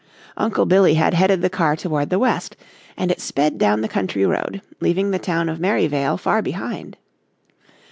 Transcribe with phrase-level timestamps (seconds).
[0.35, 2.55] Uncle Billy had headed the car toward the west
[2.97, 6.97] and it sped down the country road, leaving the town of Merryvale far behind.